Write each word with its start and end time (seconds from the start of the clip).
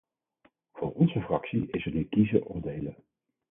Voor 0.73 0.91
onze 0.91 1.21
fractie 1.21 1.67
is 1.71 1.83
het 1.83 1.93
nu 1.93 2.03
kiezen 2.03 2.45
of 2.45 2.61
delen. 2.61 2.95